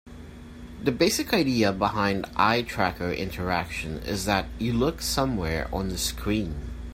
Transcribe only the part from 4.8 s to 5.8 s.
somewhere